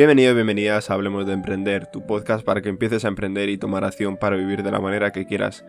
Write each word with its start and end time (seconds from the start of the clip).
Bienvenido, 0.00 0.34
bienvenidas 0.34 0.88
a 0.88 0.94
Hablemos 0.94 1.26
de 1.26 1.34
Emprender, 1.34 1.86
tu 1.86 2.06
podcast 2.06 2.42
para 2.42 2.62
que 2.62 2.70
empieces 2.70 3.04
a 3.04 3.08
emprender 3.08 3.50
y 3.50 3.58
tomar 3.58 3.84
acción 3.84 4.16
para 4.16 4.34
vivir 4.34 4.62
de 4.62 4.70
la 4.70 4.80
manera 4.80 5.12
que 5.12 5.26
quieras. 5.26 5.62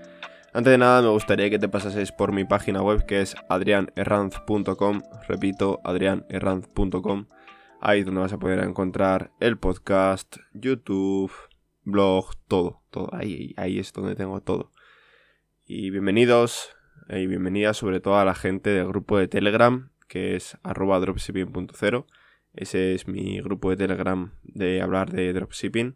Antes 0.54 0.71
de 0.71 0.77
nada 0.77 1.02
me 1.02 1.09
gustaría 1.09 1.50
que 1.50 1.59
te 1.59 1.68
pasases 1.68 2.13
por 2.13 2.31
mi 2.31 2.46
página 2.46 2.81
web 2.81 3.05
que 3.05 3.20
es 3.20 3.36
adrianerranz.com, 3.49 5.02
repito, 5.27 5.81
adrianerranz.com, 5.84 7.25
ahí 7.81 8.04
donde 8.04 8.21
vas 8.21 8.31
a 8.31 8.39
poder 8.39 8.59
encontrar 8.59 9.31
el 9.41 9.57
podcast, 9.57 10.38
YouTube, 10.54 11.34
blog, 11.84 12.34
todo, 12.48 12.84
todo, 12.89 13.09
ahí, 13.11 13.54
es 13.57 13.91
donde 13.91 14.16
tengo 14.16 14.39
todo. 14.39 14.71
Y 15.66 15.89
bienvenidos 15.89 16.70
y 17.09 17.27
bienvenidas 17.27 17.75
sobre 17.75 18.00
todo 18.00 18.18
a 18.18 18.23
la 18.23 18.34
gente 18.34 18.70
del 18.70 18.88
grupo 18.88 19.18
de 19.18 19.27
Telegram 19.27 19.91
que 20.07 20.38
es 20.38 20.57
arroba 20.63 21.02
dropshipping.0 21.02 22.05
ese 22.54 22.94
es 22.94 23.08
mi 23.08 23.40
grupo 23.41 23.70
de 23.70 23.78
Telegram 23.78 24.34
de 24.44 24.82
hablar 24.82 25.12
de 25.12 25.32
dropshipping. 25.34 25.96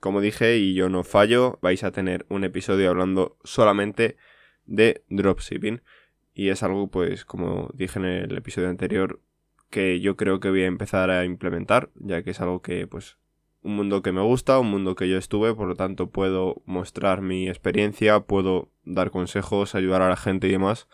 Como 0.00 0.20
dije, 0.20 0.58
y 0.58 0.74
yo 0.74 0.88
no 0.88 1.04
fallo, 1.04 1.58
vais 1.60 1.82
a 1.84 1.92
tener 1.92 2.26
un 2.28 2.44
episodio 2.44 2.90
hablando 2.90 3.36
solamente 3.44 4.16
de 4.64 5.02
dropshipping. 5.08 5.82
Y 6.34 6.50
es 6.50 6.62
algo, 6.62 6.88
pues, 6.88 7.24
como 7.24 7.70
dije 7.74 7.98
en 7.98 8.04
el 8.04 8.36
episodio 8.36 8.68
anterior, 8.68 9.20
que 9.70 10.00
yo 10.00 10.16
creo 10.16 10.40
que 10.40 10.50
voy 10.50 10.62
a 10.62 10.66
empezar 10.66 11.10
a 11.10 11.24
implementar, 11.24 11.90
ya 11.96 12.22
que 12.22 12.30
es 12.30 12.40
algo 12.40 12.62
que, 12.62 12.86
pues, 12.86 13.18
un 13.62 13.74
mundo 13.74 14.02
que 14.02 14.12
me 14.12 14.20
gusta, 14.20 14.58
un 14.58 14.70
mundo 14.70 14.94
que 14.94 15.08
yo 15.08 15.18
estuve, 15.18 15.54
por 15.54 15.68
lo 15.68 15.74
tanto 15.74 16.10
puedo 16.10 16.62
mostrar 16.64 17.22
mi 17.22 17.48
experiencia, 17.48 18.20
puedo 18.20 18.70
dar 18.84 19.10
consejos, 19.10 19.74
ayudar 19.74 20.02
a 20.02 20.08
la 20.08 20.16
gente 20.16 20.46
y 20.48 20.52
demás. 20.52 20.88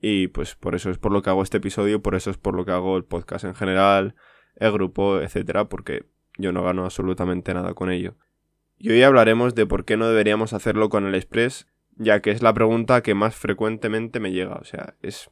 Y 0.00 0.28
pues 0.28 0.54
por 0.54 0.74
eso 0.74 0.90
es 0.90 0.98
por 0.98 1.12
lo 1.12 1.22
que 1.22 1.30
hago 1.30 1.42
este 1.42 1.58
episodio, 1.58 2.00
por 2.00 2.14
eso 2.14 2.30
es 2.30 2.38
por 2.38 2.54
lo 2.54 2.64
que 2.64 2.72
hago 2.72 2.96
el 2.96 3.04
podcast 3.04 3.44
en 3.44 3.54
general, 3.54 4.14
el 4.56 4.72
grupo, 4.72 5.20
etcétera, 5.20 5.66
porque 5.66 6.06
yo 6.38 6.52
no 6.52 6.62
gano 6.62 6.84
absolutamente 6.84 7.52
nada 7.52 7.74
con 7.74 7.90
ello. 7.90 8.16
Y 8.78 8.90
hoy 8.90 9.02
hablaremos 9.02 9.54
de 9.54 9.66
por 9.66 9.84
qué 9.84 9.98
no 9.98 10.08
deberíamos 10.08 10.54
hacerlo 10.54 10.88
con 10.88 11.06
el 11.06 11.14
Express, 11.14 11.66
ya 11.96 12.20
que 12.20 12.30
es 12.30 12.40
la 12.42 12.54
pregunta 12.54 13.02
que 13.02 13.14
más 13.14 13.34
frecuentemente 13.34 14.20
me 14.20 14.32
llega. 14.32 14.54
O 14.54 14.64
sea, 14.64 14.94
es 15.02 15.30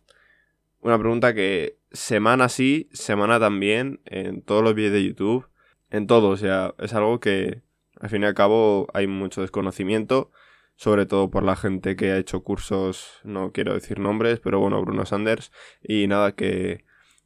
una 0.81 0.99
pregunta 0.99 1.33
que 1.33 1.79
semana 1.91 2.51
sí, 2.51 2.91
semana 2.93 3.41
también, 3.41 4.01
en 4.05 4.43
todos 4.43 4.63
los 4.63 4.75
vídeos 4.75 4.93
de 4.93 5.05
YouTube, 5.05 5.49
en 5.91 6.07
todo. 6.07 6.29
O 6.29 6.37
sea, 6.37 6.75
es 6.79 6.93
algo 6.93 7.21
que 7.21 7.63
al 7.99 8.11
fin 8.11 8.23
y 8.23 8.27
al 8.27 8.35
cabo 8.35 8.87
hay 8.93 9.07
mucho 9.07 9.41
desconocimiento 9.41 10.31
sobre 10.79 11.07
todo 11.07 11.29
por 11.29 11.43
la 11.43 11.57
gente 11.57 11.97
que 11.97 12.13
ha 12.13 12.19
hecho 12.19 12.45
cursos, 12.45 13.21
no 13.25 13.51
quiero 13.51 13.75
decir 13.75 13.99
nombres, 13.99 14.39
pero 14.39 14.61
bueno, 14.61 14.81
Bruno 14.81 15.05
Sanders, 15.05 15.51
y 15.83 16.07
nada 16.07 16.37
que... 16.37 16.85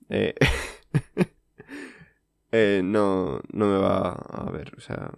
Eh, 0.08 0.34
eh, 2.52 2.80
no, 2.82 3.42
no 3.52 3.66
me 3.66 3.76
va 3.76 4.12
a 4.12 4.50
ver, 4.50 4.72
o 4.78 4.80
sea, 4.80 5.10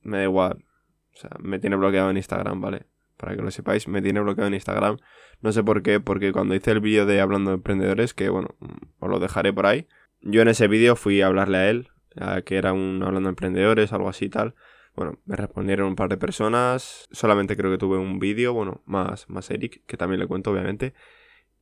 me 0.00 0.16
da 0.16 0.22
igual, 0.22 0.64
o 1.12 1.16
sea, 1.18 1.30
me 1.40 1.58
tiene 1.58 1.76
bloqueado 1.76 2.08
en 2.08 2.16
Instagram, 2.16 2.58
¿vale? 2.62 2.86
Para 3.18 3.36
que 3.36 3.42
lo 3.42 3.50
sepáis, 3.50 3.86
me 3.86 4.00
tiene 4.00 4.20
bloqueado 4.20 4.48
en 4.48 4.54
Instagram, 4.54 4.96
no 5.42 5.52
sé 5.52 5.62
por 5.62 5.82
qué, 5.82 6.00
porque 6.00 6.32
cuando 6.32 6.54
hice 6.54 6.70
el 6.70 6.80
vídeo 6.80 7.04
de 7.04 7.20
Hablando 7.20 7.50
de 7.50 7.56
Emprendedores, 7.56 8.14
que 8.14 8.30
bueno, 8.30 8.54
os 8.98 9.10
lo 9.10 9.18
dejaré 9.20 9.52
por 9.52 9.66
ahí, 9.66 9.88
yo 10.22 10.40
en 10.40 10.48
ese 10.48 10.68
vídeo 10.68 10.96
fui 10.96 11.20
a 11.20 11.26
hablarle 11.26 11.58
a 11.58 11.68
él, 11.68 11.90
a 12.16 12.40
que 12.40 12.56
era 12.56 12.72
un 12.72 13.02
Hablando 13.02 13.28
de 13.28 13.32
Emprendedores, 13.32 13.92
algo 13.92 14.08
así 14.08 14.30
tal, 14.30 14.54
bueno, 14.94 15.18
me 15.24 15.36
respondieron 15.36 15.88
un 15.88 15.96
par 15.96 16.08
de 16.08 16.16
personas. 16.16 17.06
Solamente 17.10 17.56
creo 17.56 17.70
que 17.70 17.78
tuve 17.78 17.98
un 17.98 18.18
vídeo, 18.18 18.54
bueno, 18.54 18.82
más, 18.86 19.28
más 19.28 19.50
Eric, 19.50 19.82
que 19.86 19.96
también 19.96 20.20
le 20.20 20.26
cuento, 20.26 20.52
obviamente. 20.52 20.94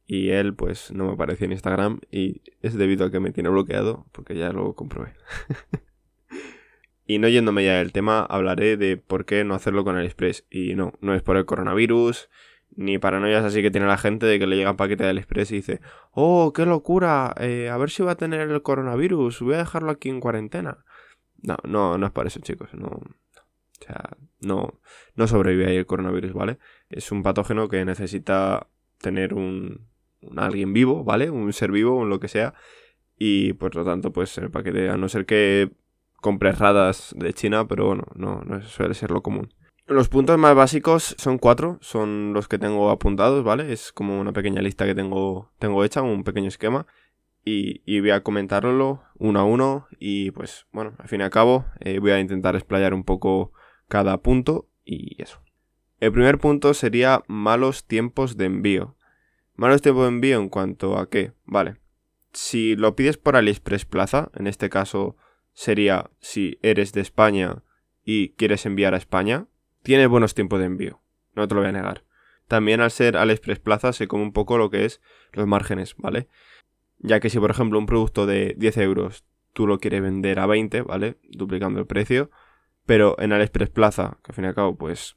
Y 0.06 0.30
él, 0.30 0.55
pues, 0.55 0.92
no 0.92 1.06
me 1.06 1.12
apareció 1.12 1.47
en 1.47 1.53
Instagram. 1.53 2.00
Y 2.10 2.42
es 2.60 2.75
debido 2.75 3.06
a 3.06 3.10
que 3.10 3.20
me 3.20 3.33
tiene 3.33 3.48
bloqueado, 3.48 4.06
porque 4.12 4.36
ya 4.36 4.53
lo 4.53 4.75
comprobé. 4.75 5.14
y 7.06 7.19
no 7.19 7.28
yéndome 7.28 7.65
ya 7.65 7.78
del 7.78 7.92
tema, 7.92 8.21
hablaré 8.21 8.76
de 8.76 8.98
por 8.98 9.25
qué 9.25 9.44
no 9.44 9.54
hacerlo 9.54 9.84
con 9.84 9.97
AliExpress. 9.97 10.47
Y 10.50 10.75
no, 10.75 10.92
no 11.00 11.15
es 11.15 11.22
por 11.22 11.38
el 11.38 11.47
coronavirus, 11.47 12.28
ni 12.76 12.98
paranoias 12.98 13.44
así 13.44 13.62
que 13.62 13.71
tiene 13.71 13.87
la 13.87 13.98
gente 13.98 14.26
de 14.26 14.38
que 14.38 14.47
le 14.47 14.56
llega 14.56 14.71
un 14.72 14.76
paquete 14.76 15.04
de 15.04 15.10
AliExpress 15.10 15.53
y 15.53 15.56
dice, 15.56 15.81
oh, 16.10 16.53
qué 16.53 16.66
locura, 16.66 17.34
eh, 17.38 17.71
a 17.71 17.76
ver 17.78 17.91
si 17.91 18.03
va 18.03 18.12
a 18.12 18.16
tener 18.16 18.41
el 18.50 18.62
coronavirus, 18.62 19.41
voy 19.41 19.54
a 19.54 19.59
dejarlo 19.59 19.91
aquí 19.91 20.10
en 20.10 20.21
cuarentena. 20.21 20.84
No, 21.42 21.56
no, 21.65 21.98
no 21.98 22.06
es 22.06 22.12
para 22.12 22.28
eso, 22.28 22.41
chicos. 22.41 22.72
No, 22.75 23.00
o 23.82 23.87
sea, 23.87 24.16
no, 24.41 24.81
no 25.16 25.26
sobrevive 25.26 25.66
ahí 25.66 25.76
el 25.76 25.87
coronavirus, 25.87 26.32
¿vale? 26.32 26.59
Es 26.88 27.10
un 27.10 27.22
patógeno 27.22 27.69
que 27.69 27.84
necesita 27.84 28.69
tener 28.98 29.34
un, 29.34 29.88
alguien 30.37 30.72
vivo, 30.72 31.04
¿vale? 31.04 31.31
Un 31.31 31.53
ser 31.53 31.72
vivo, 31.72 31.97
un 31.97 32.09
lo 32.09 32.21
que 32.21 32.28
sea. 32.28 32.54
Y 33.19 33.54
por 33.54 33.75
lo 33.75 33.84
tanto, 33.84 34.12
pues 34.12 34.37
el 34.38 34.50
paquete, 34.50 34.88
a 34.88 34.97
no 34.97 35.09
ser 35.09 35.26
que 35.26 35.71
compres 36.21 36.59
radas 36.59 37.15
de 37.19 37.32
China, 37.32 37.66
pero 37.66 37.87
bueno, 37.87 38.04
no, 38.15 38.42
no 38.42 38.62
suele 38.62 38.94
ser 38.94 39.10
lo 39.10 39.22
común. 39.22 39.53
Los 39.87 40.09
puntos 40.09 40.38
más 40.38 40.54
básicos 40.54 41.16
son 41.19 41.38
cuatro, 41.38 41.78
son 41.81 42.32
los 42.32 42.47
que 42.47 42.59
tengo 42.59 42.91
apuntados, 42.91 43.42
¿vale? 43.42 43.72
Es 43.72 43.92
como 43.92 44.21
una 44.21 44.32
pequeña 44.32 44.62
lista 44.62 44.87
que 44.87 44.94
tengo, 44.94 45.50
tengo 45.59 45.84
hecha, 45.84 46.03
un 46.03 46.22
pequeño 46.22 46.48
esquema. 46.48 46.87
Y, 47.44 48.00
voy 48.00 48.10
a 48.10 48.22
comentarlo 48.22 49.03
uno 49.19 49.41
a 49.41 49.44
uno. 49.44 49.88
Y 49.98 50.31
pues 50.31 50.66
bueno, 50.71 50.94
al 50.98 51.09
fin 51.09 51.21
y 51.21 51.25
al 51.25 51.31
cabo, 51.31 51.65
eh, 51.81 51.98
voy 51.98 52.12
a 52.12 52.21
intentar 52.21 52.54
explayar 52.54 52.94
un 52.94 53.03
poco 53.03 53.53
cada 53.92 54.22
punto 54.22 54.70
y 54.86 55.22
eso. 55.22 55.42
El 56.00 56.12
primer 56.12 56.38
punto 56.38 56.72
sería 56.72 57.22
malos 57.26 57.86
tiempos 57.86 58.38
de 58.38 58.47
envío. 58.47 58.97
Malos 59.54 59.82
tiempos 59.82 60.04
de 60.04 60.08
envío 60.08 60.41
en 60.41 60.48
cuanto 60.48 60.97
a 60.97 61.10
qué, 61.10 61.34
vale. 61.44 61.76
Si 62.32 62.75
lo 62.75 62.97
pides 62.97 63.19
por 63.19 63.36
AliExpress 63.36 63.84
Plaza, 63.84 64.30
en 64.34 64.47
este 64.47 64.70
caso 64.70 65.19
sería 65.53 66.10
si 66.20 66.58
eres 66.62 66.94
de 66.94 67.03
España 67.03 67.64
y 68.03 68.30
quieres 68.30 68.64
enviar 68.64 68.94
a 68.94 68.97
España, 68.97 69.47
tienes 69.82 70.09
buenos 70.09 70.32
tiempos 70.32 70.59
de 70.60 70.64
envío, 70.64 71.03
no 71.34 71.47
te 71.47 71.54
lo 71.54 71.60
voy 71.60 71.69
a 71.69 71.72
negar. 71.72 72.03
También 72.48 72.80
al 72.80 72.92
ser 72.92 73.19
AliExpress 73.19 73.60
Plaza 73.60 73.92
se 73.92 74.09
come 74.09 74.22
un 74.22 74.32
poco 74.32 74.56
lo 74.56 74.70
que 74.70 74.86
es 74.86 75.03
los 75.32 75.47
márgenes, 75.47 75.97
¿vale? 75.98 76.28
Ya 76.98 77.20
que 77.20 77.28
si 77.28 77.38
por 77.38 77.50
ejemplo 77.50 77.78
un 77.78 77.84
producto 77.84 78.24
de 78.24 78.54
10 78.56 78.78
euros 78.78 79.26
tú 79.53 79.66
lo 79.66 79.80
quieres 79.80 80.00
vender 80.00 80.38
a 80.38 80.47
20, 80.47 80.80
¿vale? 80.80 81.19
Duplicando 81.28 81.78
el 81.78 81.86
precio, 81.86 82.30
pero 82.87 83.16
en 83.19 83.32
AliExpress 83.32 83.70
Plaza, 83.70 84.19
que 84.22 84.32
al 84.32 84.34
fin 84.34 84.44
y 84.44 84.48
al 84.48 84.54
cabo, 84.54 84.76
pues 84.76 85.16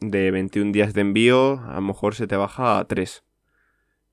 de 0.00 0.30
21 0.30 0.72
días 0.72 0.94
de 0.94 1.00
envío, 1.00 1.60
a 1.60 1.74
lo 1.74 1.82
mejor 1.82 2.14
se 2.14 2.26
te 2.26 2.36
baja 2.36 2.78
a 2.78 2.86
3. 2.86 3.24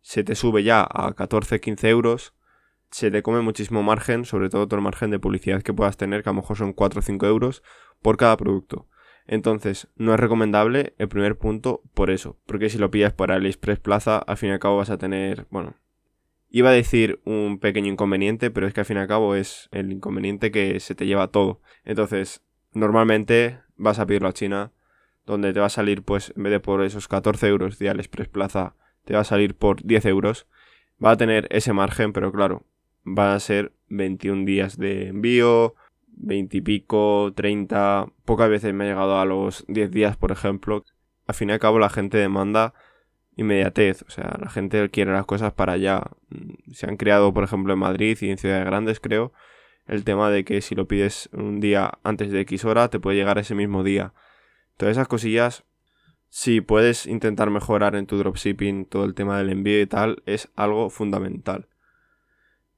Se 0.01 0.23
te 0.23 0.35
sube 0.35 0.63
ya 0.63 0.81
a 0.81 1.13
14-15 1.15 1.87
euros. 1.87 2.33
Se 2.89 3.11
te 3.11 3.23
come 3.23 3.41
muchísimo 3.41 3.83
margen, 3.83 4.25
sobre 4.25 4.49
todo 4.49 4.67
todo 4.67 4.77
el 4.77 4.83
margen 4.83 5.11
de 5.11 5.19
publicidad 5.19 5.61
que 5.61 5.73
puedas 5.73 5.97
tener, 5.97 6.23
que 6.23 6.29
a 6.29 6.33
lo 6.33 6.41
mejor 6.41 6.57
son 6.57 6.73
4 6.73 6.99
o 6.99 7.01
5 7.01 7.25
euros 7.25 7.63
por 8.01 8.17
cada 8.17 8.35
producto. 8.37 8.87
Entonces, 9.27 9.87
no 9.95 10.13
es 10.13 10.19
recomendable 10.19 10.93
el 10.97 11.07
primer 11.07 11.37
punto 11.37 11.83
por 11.93 12.09
eso. 12.09 12.37
Porque 12.45 12.69
si 12.69 12.77
lo 12.77 12.91
pillas 12.91 13.13
por 13.13 13.31
AliExpress 13.31 13.79
Plaza, 13.79 14.17
al 14.17 14.37
fin 14.37 14.49
y 14.49 14.53
al 14.53 14.59
cabo 14.59 14.77
vas 14.77 14.89
a 14.89 14.97
tener, 14.97 15.47
bueno, 15.51 15.75
iba 16.49 16.69
a 16.69 16.73
decir 16.73 17.21
un 17.23 17.59
pequeño 17.59 17.91
inconveniente, 17.91 18.51
pero 18.51 18.67
es 18.67 18.73
que 18.73 18.81
al 18.81 18.85
fin 18.85 18.97
y 18.97 18.99
al 18.99 19.07
cabo 19.07 19.35
es 19.35 19.69
el 19.71 19.91
inconveniente 19.91 20.51
que 20.51 20.79
se 20.79 20.95
te 20.95 21.05
lleva 21.05 21.29
todo. 21.29 21.61
Entonces, 21.85 22.43
normalmente 22.73 23.59
vas 23.77 23.99
a 23.99 24.05
pedirlo 24.05 24.29
a 24.29 24.33
China, 24.33 24.71
donde 25.25 25.53
te 25.53 25.59
va 25.59 25.67
a 25.67 25.69
salir, 25.69 26.03
pues, 26.03 26.33
en 26.35 26.43
vez 26.43 26.51
de 26.51 26.59
por 26.59 26.83
esos 26.83 27.07
14 27.07 27.47
euros 27.47 27.79
de 27.79 27.89
AliExpress 27.89 28.29
Plaza, 28.29 28.75
te 29.05 29.13
va 29.13 29.21
a 29.21 29.25
salir 29.25 29.55
por 29.55 29.83
10 29.83 30.05
euros. 30.05 30.47
Va 31.03 31.11
a 31.11 31.17
tener 31.17 31.47
ese 31.51 31.73
margen, 31.73 32.13
pero 32.13 32.31
claro, 32.31 32.65
va 33.05 33.33
a 33.33 33.39
ser 33.39 33.73
21 33.89 34.45
días 34.45 34.77
de 34.77 35.07
envío, 35.07 35.75
20 36.07 36.57
y 36.57 36.61
pico, 36.61 37.33
30. 37.35 38.07
Pocas 38.25 38.49
veces 38.49 38.73
me 38.73 38.83
ha 38.83 38.87
llegado 38.87 39.19
a 39.19 39.25
los 39.25 39.65
10 39.67 39.91
días, 39.91 40.17
por 40.17 40.31
ejemplo. 40.31 40.83
Al 41.27 41.35
fin 41.35 41.49
y 41.49 41.53
al 41.53 41.59
cabo, 41.59 41.79
la 41.79 41.89
gente 41.89 42.17
demanda 42.17 42.73
inmediatez. 43.35 44.03
O 44.03 44.11
sea, 44.11 44.37
la 44.39 44.49
gente 44.49 44.89
quiere 44.89 45.11
las 45.11 45.25
cosas 45.25 45.53
para 45.53 45.73
allá. 45.73 46.03
Se 46.71 46.87
han 46.87 46.97
creado, 46.97 47.33
por 47.33 47.43
ejemplo, 47.43 47.73
en 47.73 47.79
Madrid 47.79 48.17
y 48.21 48.29
en 48.29 48.37
ciudades 48.37 48.65
grandes, 48.65 48.99
creo, 48.99 49.33
el 49.87 50.03
tema 50.03 50.29
de 50.29 50.45
que 50.45 50.61
si 50.61 50.75
lo 50.75 50.87
pides 50.87 51.29
un 51.33 51.59
día 51.59 51.99
antes 52.03 52.31
de 52.31 52.41
X 52.41 52.65
hora, 52.65 52.89
te 52.89 52.99
puede 52.99 53.17
llegar 53.17 53.37
ese 53.37 53.55
mismo 53.55 53.83
día. 53.83 54.13
Todas 54.77 54.93
esas 54.93 55.07
cosillas, 55.07 55.63
si 56.29 56.61
puedes 56.61 57.05
intentar 57.05 57.49
mejorar 57.49 57.95
en 57.95 58.07
tu 58.07 58.17
dropshipping 58.17 58.85
todo 58.85 59.05
el 59.05 59.13
tema 59.13 59.37
del 59.37 59.49
envío 59.49 59.81
y 59.81 59.85
tal, 59.85 60.23
es 60.25 60.49
algo 60.55 60.89
fundamental. 60.89 61.67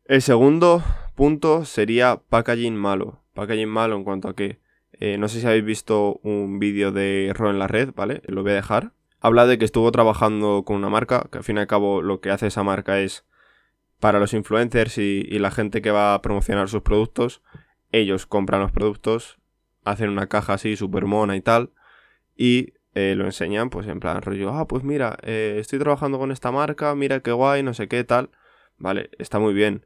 El 0.06 0.22
segundo 0.22 0.84
punto 1.16 1.64
sería 1.64 2.18
packaging 2.30 2.76
malo. 2.76 3.22
Packaging 3.34 3.70
malo 3.70 3.96
en 3.96 4.04
cuanto 4.04 4.28
a 4.28 4.36
que, 4.36 4.60
eh, 4.94 5.18
no 5.18 5.28
sé 5.28 5.40
si 5.40 5.48
habéis 5.48 5.64
visto 5.64 6.20
un 6.24 6.60
vídeo 6.60 6.92
de 6.92 7.32
Ro 7.34 7.50
en 7.50 7.60
la 7.60 7.68
red, 7.68 7.92
¿vale? 7.96 8.22
Lo 8.26 8.44
voy 8.44 8.52
a 8.52 8.56
dejar. 8.56 8.92
Habla 9.22 9.46
de 9.46 9.58
que 9.58 9.66
estuvo 9.66 9.92
trabajando 9.92 10.64
con 10.66 10.76
una 10.76 10.90
marca, 10.90 11.28
que 11.32 11.38
al 11.38 11.44
fin 11.44 11.58
y 11.58 11.62
al 11.62 11.68
cabo 11.68 12.02
lo 12.02 12.20
que 12.20 12.32
hace 12.32 12.48
esa 12.48 12.64
marca 12.64 13.00
es 13.00 13.24
para 14.04 14.20
los 14.20 14.34
influencers 14.34 14.98
y, 14.98 15.24
la 15.40 15.50
gente 15.50 15.82
que 15.82 15.90
va 15.90 16.14
a 16.14 16.22
promocionar 16.22 16.68
sus 16.68 16.82
productos, 16.82 17.42
ellos 17.94 18.26
compran 18.26 18.60
los 18.60 18.74
productos, 18.74 19.38
hacen 19.86 20.10
una 20.10 20.28
caja 20.28 20.56
así 20.56 20.76
super 20.76 21.06
mona 21.06 21.38
y 21.38 21.42
tal, 21.42 21.72
y 22.36 22.74
eh, 22.96 23.16
lo 23.16 23.24
enseñan, 23.24 23.70
pues 23.70 23.88
en 23.88 24.02
plan 24.02 24.22
rollo, 24.22 24.50
ah, 24.50 24.68
pues 24.68 24.84
mira, 24.84 25.18
eh, 25.24 25.56
estoy 25.58 25.80
trabajando 25.80 26.20
con 26.20 26.34
esta 26.34 26.52
marca, 26.52 26.94
mira 26.96 27.22
qué 27.22 27.32
guay, 27.32 27.64
no 27.64 27.74
sé 27.74 27.88
qué 27.88 28.04
tal, 28.04 28.30
vale, 28.78 29.10
está 29.20 29.40
muy 29.40 29.54
bien, 29.54 29.86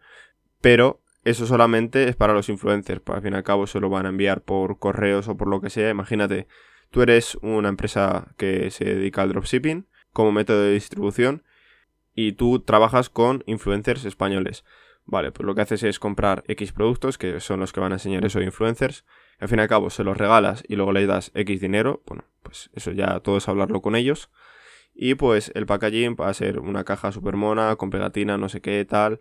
pero 0.61 0.99
eso 1.23 1.45
solamente 1.45 2.09
es 2.09 2.15
para 2.15 2.33
los 2.33 2.49
influencers, 2.49 3.01
pues 3.01 3.17
al 3.17 3.21
fin 3.21 3.33
y 3.33 3.35
al 3.35 3.43
cabo 3.43 3.67
se 3.67 3.79
lo 3.79 3.87
van 3.91 4.07
a 4.07 4.09
enviar 4.09 4.41
por 4.41 4.79
correos 4.79 5.27
o 5.27 5.37
por 5.37 5.47
lo 5.47 5.61
que 5.61 5.69
sea. 5.69 5.91
Imagínate, 5.91 6.47
tú 6.89 7.03
eres 7.03 7.35
una 7.43 7.69
empresa 7.69 8.33
que 8.35 8.71
se 8.71 8.85
dedica 8.85 9.21
al 9.21 9.29
dropshipping 9.29 9.85
como 10.11 10.31
método 10.31 10.63
de 10.63 10.73
distribución 10.73 11.43
y 12.17 12.31
tú 12.31 12.61
trabajas 12.61 13.11
con 13.11 13.43
influencers 13.45 14.03
españoles. 14.03 14.65
Vale, 15.05 15.31
pues 15.31 15.45
lo 15.45 15.53
que 15.53 15.61
haces 15.61 15.83
es 15.83 15.99
comprar 15.99 16.43
X 16.47 16.71
productos, 16.73 17.19
que 17.19 17.39
son 17.39 17.59
los 17.59 17.71
que 17.71 17.79
van 17.79 17.91
a 17.91 17.95
enseñar 17.95 18.25
eso 18.25 18.41
influencers. 18.41 19.05
Al 19.39 19.47
fin 19.47 19.59
y 19.59 19.61
al 19.61 19.67
cabo 19.67 19.91
se 19.91 20.03
los 20.03 20.17
regalas 20.17 20.63
y 20.67 20.77
luego 20.77 20.93
les 20.93 21.07
das 21.07 21.31
X 21.35 21.61
dinero. 21.61 22.01
Bueno, 22.07 22.23
pues 22.41 22.71
eso 22.73 22.91
ya 22.91 23.19
todo 23.19 23.37
es 23.37 23.47
hablarlo 23.47 23.83
con 23.83 23.95
ellos. 23.95 24.31
Y 24.95 25.13
pues 25.13 25.51
el 25.53 25.67
packaging 25.67 26.15
va 26.19 26.29
a 26.29 26.33
ser 26.33 26.57
una 26.57 26.83
caja 26.83 27.11
super 27.11 27.35
mona, 27.35 27.75
con 27.75 27.91
pegatina, 27.91 28.35
no 28.39 28.49
sé 28.49 28.61
qué, 28.61 28.83
tal, 28.83 29.19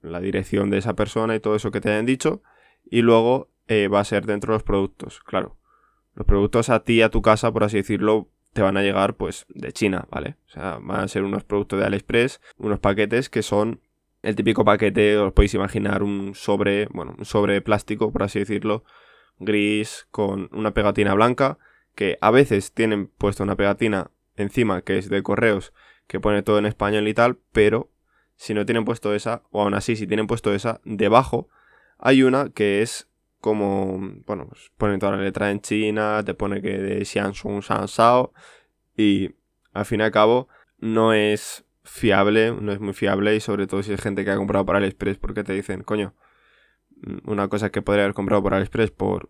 la 0.00 0.20
dirección 0.20 0.70
de 0.70 0.78
esa 0.78 0.94
persona 0.94 1.34
y 1.34 1.40
todo 1.40 1.54
eso 1.54 1.70
que 1.70 1.82
te 1.82 1.90
hayan 1.90 2.06
dicho. 2.06 2.42
Y 2.90 3.02
luego 3.02 3.50
eh, 3.68 3.88
va 3.88 4.00
a 4.00 4.04
ser 4.04 4.24
dentro 4.24 4.54
de 4.54 4.56
los 4.56 4.62
productos, 4.62 5.20
claro. 5.20 5.58
Los 6.14 6.26
productos 6.26 6.70
a 6.70 6.82
ti, 6.82 7.02
a 7.02 7.10
tu 7.10 7.20
casa, 7.20 7.52
por 7.52 7.62
así 7.62 7.76
decirlo, 7.76 8.30
te 8.54 8.62
van 8.62 8.76
a 8.78 8.82
llegar 8.82 9.16
pues 9.16 9.44
de 9.48 9.72
China, 9.72 10.06
¿vale? 10.10 10.36
O 10.46 10.50
sea, 10.50 10.78
van 10.80 11.00
a 11.00 11.08
ser 11.08 11.24
unos 11.24 11.44
productos 11.44 11.80
de 11.80 11.84
AliExpress, 11.84 12.40
unos 12.56 12.78
paquetes 12.78 13.28
que 13.28 13.42
son 13.42 13.80
el 14.22 14.36
típico 14.36 14.64
paquete, 14.64 15.18
os 15.18 15.34
podéis 15.34 15.52
imaginar 15.52 16.02
un 16.02 16.34
sobre, 16.34 16.86
bueno, 16.86 17.14
un 17.18 17.26
sobre 17.26 17.60
plástico, 17.60 18.10
por 18.10 18.22
así 18.22 18.38
decirlo, 18.38 18.84
gris 19.38 20.06
con 20.10 20.48
una 20.52 20.72
pegatina 20.72 21.12
blanca, 21.12 21.58
que 21.94 22.16
a 22.22 22.30
veces 22.30 22.72
tienen 22.72 23.08
puesto 23.08 23.42
una 23.42 23.56
pegatina 23.56 24.10
encima 24.36 24.80
que 24.82 24.98
es 24.98 25.10
de 25.10 25.22
correos 25.22 25.74
que 26.06 26.20
pone 26.20 26.42
todo 26.42 26.58
en 26.58 26.66
español 26.66 27.06
y 27.08 27.14
tal, 27.14 27.38
pero 27.52 27.90
si 28.36 28.54
no 28.54 28.64
tienen 28.64 28.84
puesto 28.84 29.14
esa, 29.14 29.42
o 29.50 29.62
aún 29.62 29.74
así 29.74 29.96
si 29.96 30.06
tienen 30.06 30.26
puesto 30.26 30.54
esa, 30.54 30.80
debajo 30.84 31.48
hay 31.98 32.22
una 32.22 32.50
que 32.50 32.82
es 32.82 33.08
como, 33.44 33.98
bueno, 34.24 34.46
pues 34.48 34.72
pone 34.78 34.96
toda 34.96 35.18
la 35.18 35.22
letra 35.22 35.50
en 35.50 35.60
China, 35.60 36.22
te 36.24 36.32
pone 36.32 36.62
que 36.62 36.78
de 36.78 37.04
Xiangsung 37.04 37.60
Shansao 37.60 38.32
y 38.96 39.34
al 39.74 39.84
fin 39.84 40.00
y 40.00 40.04
al 40.04 40.12
cabo 40.12 40.48
no 40.78 41.12
es 41.12 41.66
fiable, 41.82 42.56
no 42.58 42.72
es 42.72 42.80
muy 42.80 42.94
fiable 42.94 43.36
y 43.36 43.40
sobre 43.40 43.66
todo 43.66 43.82
si 43.82 43.92
es 43.92 44.00
gente 44.00 44.24
que 44.24 44.30
ha 44.30 44.36
comprado 44.36 44.64
por 44.64 44.76
AliExpress 44.76 45.18
porque 45.18 45.44
te 45.44 45.52
dicen, 45.52 45.82
coño, 45.82 46.14
una 47.26 47.48
cosa 47.48 47.68
que 47.68 47.82
podría 47.82 48.04
haber 48.04 48.14
comprado 48.14 48.42
por 48.42 48.54
AliExpress 48.54 48.92
por 48.92 49.28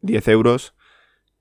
10 0.00 0.28
euros 0.28 0.74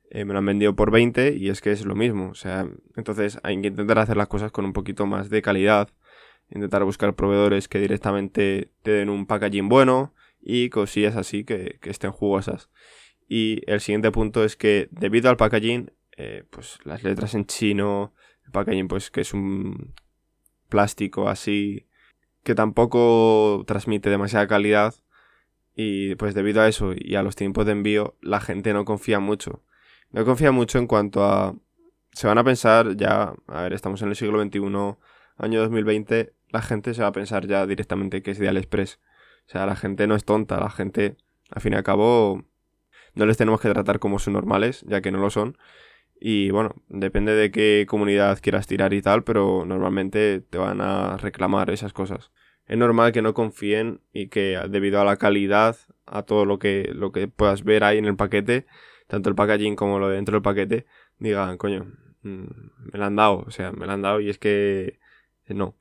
eh, 0.09 0.25
me 0.25 0.33
lo 0.33 0.39
han 0.39 0.45
vendido 0.45 0.75
por 0.75 0.91
20 0.91 1.37
y 1.37 1.47
es 1.47 1.61
que 1.61 1.71
es 1.71 1.85
lo 1.85 1.95
mismo. 1.95 2.31
O 2.31 2.35
sea, 2.35 2.67
entonces 2.97 3.39
hay 3.43 3.61
que 3.61 3.69
intentar 3.69 3.97
hacer 3.99 4.17
las 4.17 4.27
cosas 4.27 4.51
con 4.51 4.65
un 4.65 4.73
poquito 4.73 5.05
más 5.05 5.29
de 5.29 5.41
calidad. 5.41 5.87
Intentar 6.49 6.83
buscar 6.83 7.15
proveedores 7.15 7.69
que 7.69 7.79
directamente 7.79 8.73
te 8.81 8.91
den 8.91 9.09
un 9.09 9.25
packaging 9.25 9.69
bueno 9.69 10.13
y 10.41 10.69
cosillas 10.69 11.15
así 11.15 11.43
que, 11.43 11.79
estén 11.83 12.11
jugosas. 12.11 12.69
Y 13.27 13.61
el 13.71 13.81
siguiente 13.81 14.11
punto 14.11 14.43
es 14.43 14.55
que 14.55 14.87
debido 14.91 15.29
al 15.29 15.37
packaging, 15.37 15.91
eh, 16.17 16.43
pues 16.49 16.79
las 16.83 17.03
letras 17.03 17.35
en 17.35 17.45
chino, 17.45 18.13
el 18.45 18.51
packaging 18.51 18.87
pues 18.87 19.11
que 19.11 19.21
es 19.21 19.33
un 19.33 19.93
plástico 20.69 21.29
así 21.29 21.87
que 22.43 22.55
tampoco 22.55 23.63
transmite 23.67 24.09
demasiada 24.09 24.47
calidad 24.47 24.93
y 25.75 26.15
pues 26.15 26.33
debido 26.33 26.61
a 26.61 26.67
eso 26.67 26.93
y 26.95 27.15
a 27.15 27.23
los 27.23 27.35
tiempos 27.35 27.65
de 27.65 27.73
envío 27.73 28.17
la 28.21 28.39
gente 28.39 28.73
no 28.73 28.85
confía 28.85 29.19
mucho 29.19 29.63
no 30.11 30.25
confía 30.25 30.51
mucho 30.51 30.77
en 30.79 30.87
cuanto 30.87 31.23
a... 31.23 31.55
Se 32.11 32.27
van 32.27 32.37
a 32.37 32.43
pensar 32.43 32.95
ya, 32.97 33.35
a 33.47 33.61
ver, 33.61 33.73
estamos 33.73 34.01
en 34.01 34.09
el 34.09 34.15
siglo 34.15 34.41
XXI, 34.41 34.59
año 35.37 35.61
2020, 35.61 36.33
la 36.49 36.61
gente 36.61 36.93
se 36.93 37.03
va 37.03 37.09
a 37.09 37.11
pensar 37.11 37.47
ya 37.47 37.67
directamente 37.67 38.23
que 38.23 38.31
es 38.31 38.39
de 38.39 38.49
AliExpress. 38.49 38.99
O 39.49 39.51
sea, 39.51 39.65
la 39.65 39.75
gente 39.75 40.05
no 40.05 40.13
es 40.13 40.25
tonta, 40.25 40.59
la 40.59 40.69
gente, 40.69 41.17
al 41.49 41.59
fin 41.59 41.73
y 41.73 41.75
al 41.75 41.81
cabo, 41.81 42.43
no 43.15 43.25
les 43.25 43.35
tenemos 43.35 43.59
que 43.59 43.69
tratar 43.69 43.97
como 43.97 44.19
son 44.19 44.33
normales, 44.33 44.85
ya 44.87 45.01
que 45.01 45.11
no 45.11 45.17
lo 45.17 45.31
son. 45.31 45.57
Y 46.21 46.51
bueno, 46.51 46.75
depende 46.87 47.33
de 47.33 47.49
qué 47.49 47.87
comunidad 47.89 48.39
quieras 48.43 48.67
tirar 48.67 48.93
y 48.93 49.01
tal, 49.01 49.23
pero 49.23 49.65
normalmente 49.65 50.41
te 50.41 50.59
van 50.59 50.81
a 50.81 51.17
reclamar 51.17 51.71
esas 51.71 51.93
cosas. 51.93 52.31
Es 52.67 52.77
normal 52.77 53.11
que 53.11 53.23
no 53.23 53.33
confíen 53.33 54.01
y 54.13 54.27
que 54.27 54.59
debido 54.69 55.01
a 55.01 55.05
la 55.05 55.17
calidad, 55.17 55.77
a 56.05 56.21
todo 56.21 56.45
lo 56.45 56.59
que, 56.59 56.91
lo 56.93 57.11
que 57.11 57.27
puedas 57.27 57.63
ver 57.63 57.83
ahí 57.83 57.97
en 57.97 58.05
el 58.05 58.15
paquete, 58.15 58.67
tanto 59.07 59.29
el 59.29 59.35
packaging 59.35 59.75
como 59.75 59.97
lo 59.97 60.09
de 60.09 60.17
dentro 60.17 60.33
del 60.35 60.43
paquete, 60.43 60.85
digan, 61.17 61.57
coño, 61.57 61.91
mm, 62.21 62.45
me 62.93 62.99
la 62.99 63.07
han 63.07 63.15
dado, 63.15 63.45
o 63.47 63.51
sea, 63.51 63.71
me 63.71 63.87
la 63.87 63.93
han 63.93 64.03
dado 64.03 64.19
y 64.19 64.29
es 64.29 64.37
que 64.37 64.99
no. 65.47 65.75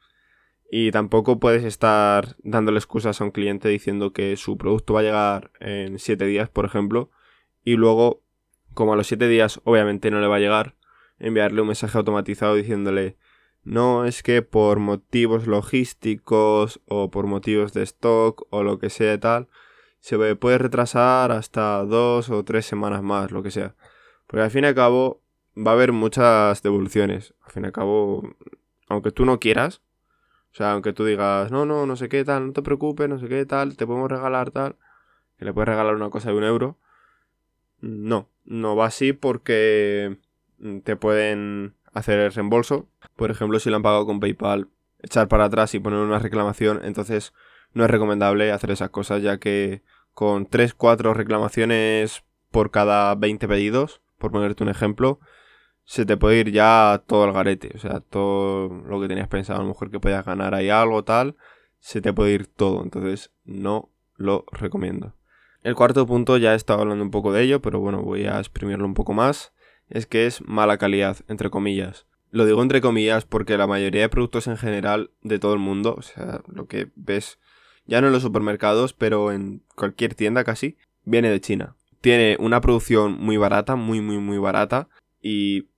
Y 0.70 0.90
tampoco 0.90 1.40
puedes 1.40 1.64
estar 1.64 2.36
dándole 2.42 2.78
excusas 2.78 3.20
a 3.20 3.24
un 3.24 3.30
cliente 3.30 3.68
diciendo 3.68 4.12
que 4.12 4.36
su 4.36 4.58
producto 4.58 4.94
va 4.94 5.00
a 5.00 5.04
llegar 5.04 5.50
en 5.60 5.98
7 5.98 6.26
días, 6.26 6.50
por 6.50 6.66
ejemplo, 6.66 7.10
y 7.64 7.76
luego, 7.76 8.22
como 8.74 8.92
a 8.92 8.96
los 8.96 9.06
7 9.06 9.28
días 9.28 9.60
obviamente 9.64 10.10
no 10.10 10.20
le 10.20 10.26
va 10.26 10.36
a 10.36 10.40
llegar, 10.40 10.74
enviarle 11.18 11.62
un 11.62 11.68
mensaje 11.68 11.96
automatizado 11.96 12.54
diciéndole, 12.54 13.16
no 13.64 14.04
es 14.04 14.22
que 14.22 14.42
por 14.42 14.78
motivos 14.78 15.46
logísticos 15.46 16.80
o 16.86 17.10
por 17.10 17.26
motivos 17.26 17.72
de 17.72 17.82
stock 17.82 18.46
o 18.50 18.62
lo 18.62 18.78
que 18.78 18.90
sea 18.90 19.18
tal, 19.18 19.48
se 20.00 20.36
puede 20.36 20.58
retrasar 20.58 21.32
hasta 21.32 21.84
dos 21.84 22.30
o 22.30 22.44
tres 22.44 22.66
semanas 22.66 23.02
más, 23.02 23.30
lo 23.30 23.42
que 23.42 23.50
sea. 23.50 23.74
Porque 24.26 24.42
al 24.42 24.50
fin 24.50 24.64
y 24.64 24.68
al 24.68 24.74
cabo 24.74 25.22
va 25.56 25.72
a 25.72 25.74
haber 25.74 25.92
muchas 25.92 26.62
devoluciones. 26.62 27.34
Al 27.42 27.52
fin 27.52 27.64
y 27.64 27.66
al 27.66 27.72
cabo, 27.72 28.36
aunque 28.88 29.10
tú 29.10 29.24
no 29.24 29.40
quieras, 29.40 29.82
sea, 30.58 30.72
aunque 30.72 30.92
tú 30.92 31.04
digas, 31.04 31.50
no, 31.50 31.64
no, 31.64 31.86
no 31.86 31.96
sé 31.96 32.08
qué 32.08 32.24
tal, 32.24 32.48
no 32.48 32.52
te 32.52 32.62
preocupes, 32.62 33.08
no 33.08 33.18
sé 33.18 33.28
qué 33.28 33.46
tal, 33.46 33.76
te 33.76 33.86
podemos 33.86 34.10
regalar 34.10 34.50
tal, 34.50 34.76
que 35.38 35.44
le 35.44 35.52
puedes 35.52 35.68
regalar 35.68 35.94
una 35.94 36.10
cosa 36.10 36.30
de 36.30 36.36
un 36.36 36.44
euro. 36.44 36.78
No, 37.80 38.28
no 38.44 38.76
va 38.76 38.86
así 38.86 39.12
porque 39.12 40.18
te 40.84 40.96
pueden 40.96 41.74
hacer 41.92 42.18
el 42.18 42.32
reembolso. 42.32 42.88
Por 43.16 43.30
ejemplo, 43.30 43.60
si 43.60 43.70
lo 43.70 43.76
han 43.76 43.82
pagado 43.82 44.06
con 44.06 44.20
PayPal, 44.20 44.68
echar 45.00 45.28
para 45.28 45.44
atrás 45.44 45.74
y 45.74 45.78
poner 45.78 46.00
una 46.00 46.18
reclamación, 46.18 46.80
entonces 46.84 47.32
no 47.72 47.84
es 47.84 47.90
recomendable 47.90 48.50
hacer 48.52 48.70
esas 48.70 48.90
cosas 48.90 49.22
ya 49.22 49.38
que 49.38 49.82
con 50.12 50.48
3-4 50.48 51.14
reclamaciones 51.14 52.24
por 52.50 52.70
cada 52.70 53.14
20 53.14 53.46
pedidos, 53.46 54.00
por 54.18 54.32
ponerte 54.32 54.64
un 54.64 54.70
ejemplo, 54.70 55.20
se 55.88 56.04
te 56.04 56.18
puede 56.18 56.40
ir 56.40 56.52
ya 56.52 57.02
todo 57.06 57.24
el 57.24 57.32
garete. 57.32 57.72
O 57.74 57.78
sea, 57.78 58.00
todo 58.00 58.68
lo 58.68 59.00
que 59.00 59.08
tenías 59.08 59.26
pensado, 59.26 59.58
a 59.58 59.62
lo 59.62 59.70
mejor 59.70 59.90
que 59.90 59.98
podías 59.98 60.22
ganar 60.22 60.54
ahí 60.54 60.68
algo, 60.68 61.02
tal, 61.02 61.34
se 61.80 62.02
te 62.02 62.12
puede 62.12 62.32
ir 62.32 62.46
todo. 62.46 62.82
Entonces, 62.82 63.32
no 63.46 63.88
lo 64.14 64.44
recomiendo. 64.52 65.14
El 65.62 65.74
cuarto 65.74 66.06
punto, 66.06 66.36
ya 66.36 66.52
he 66.52 66.56
estado 66.56 66.82
hablando 66.82 67.02
un 67.02 67.10
poco 67.10 67.32
de 67.32 67.42
ello, 67.42 67.62
pero 67.62 67.80
bueno, 67.80 68.02
voy 68.02 68.26
a 68.26 68.38
exprimirlo 68.38 68.84
un 68.84 68.92
poco 68.92 69.14
más. 69.14 69.54
Es 69.88 70.06
que 70.06 70.26
es 70.26 70.42
mala 70.42 70.76
calidad, 70.76 71.16
entre 71.26 71.48
comillas. 71.48 72.06
Lo 72.30 72.44
digo 72.44 72.60
entre 72.60 72.82
comillas 72.82 73.24
porque 73.24 73.56
la 73.56 73.66
mayoría 73.66 74.02
de 74.02 74.08
productos 74.10 74.46
en 74.46 74.58
general 74.58 75.10
de 75.22 75.38
todo 75.38 75.54
el 75.54 75.58
mundo, 75.58 75.94
o 75.96 76.02
sea, 76.02 76.42
lo 76.48 76.66
que 76.66 76.90
ves 76.96 77.38
ya 77.86 78.02
no 78.02 78.08
en 78.08 78.12
los 78.12 78.22
supermercados, 78.22 78.92
pero 78.92 79.32
en 79.32 79.62
cualquier 79.74 80.14
tienda 80.14 80.44
casi, 80.44 80.76
viene 81.06 81.30
de 81.30 81.40
China. 81.40 81.76
Tiene 82.02 82.36
una 82.38 82.60
producción 82.60 83.18
muy 83.18 83.38
barata, 83.38 83.74
muy, 83.74 84.02
muy, 84.02 84.18
muy 84.18 84.36
barata, 84.36 84.90
y 85.22 85.68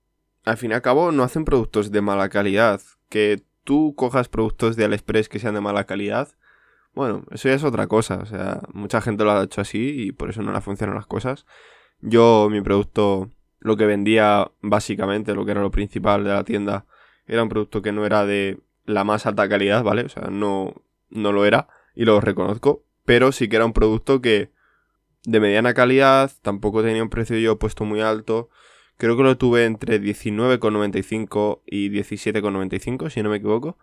al 0.45 0.57
fin 0.57 0.71
y 0.71 0.73
al 0.73 0.81
cabo 0.81 1.11
no 1.11 1.23
hacen 1.23 1.45
productos 1.45 1.91
de 1.91 2.01
mala 2.01 2.29
calidad. 2.29 2.81
Que 3.09 3.43
tú 3.63 3.93
cojas 3.95 4.29
productos 4.29 4.75
de 4.75 4.85
AliExpress 4.85 5.29
que 5.29 5.39
sean 5.39 5.55
de 5.55 5.61
mala 5.61 5.85
calidad, 5.85 6.29
bueno, 6.93 7.23
eso 7.31 7.47
ya 7.47 7.55
es 7.55 7.63
otra 7.63 7.87
cosa. 7.87 8.17
O 8.17 8.25
sea, 8.25 8.61
mucha 8.73 9.01
gente 9.01 9.23
lo 9.23 9.31
ha 9.31 9.43
hecho 9.43 9.61
así 9.61 10.07
y 10.07 10.11
por 10.11 10.29
eso 10.29 10.41
no 10.41 10.51
le 10.51 10.61
funcionan 10.61 10.95
las 10.95 11.07
cosas. 11.07 11.45
Yo, 12.01 12.49
mi 12.49 12.61
producto, 12.61 13.29
lo 13.59 13.77
que 13.77 13.85
vendía 13.85 14.51
básicamente, 14.61 15.33
lo 15.33 15.45
que 15.45 15.51
era 15.51 15.61
lo 15.61 15.71
principal 15.71 16.23
de 16.23 16.31
la 16.31 16.43
tienda, 16.43 16.85
era 17.27 17.43
un 17.43 17.49
producto 17.49 17.81
que 17.81 17.91
no 17.91 18.05
era 18.05 18.25
de 18.25 18.59
la 18.85 19.03
más 19.03 19.25
alta 19.25 19.47
calidad, 19.47 19.83
¿vale? 19.83 20.03
O 20.03 20.09
sea, 20.09 20.23
no, 20.29 20.73
no 21.09 21.31
lo 21.31 21.45
era 21.45 21.67
y 21.95 22.05
lo 22.05 22.19
reconozco, 22.19 22.83
pero 23.05 23.31
sí 23.31 23.47
que 23.47 23.57
era 23.57 23.65
un 23.65 23.73
producto 23.73 24.21
que 24.21 24.51
de 25.23 25.39
mediana 25.39 25.73
calidad, 25.73 26.31
tampoco 26.41 26.81
tenía 26.81 27.03
un 27.03 27.09
precio 27.09 27.37
yo 27.37 27.59
puesto 27.59 27.85
muy 27.85 28.01
alto. 28.01 28.49
Creo 29.01 29.17
que 29.17 29.23
lo 29.23 29.35
tuve 29.35 29.65
entre 29.65 29.99
19,95 29.99 31.61
y 31.65 31.89
17,95, 31.89 33.09
si 33.09 33.23
no 33.23 33.31
me 33.31 33.37
equivoco. 33.37 33.79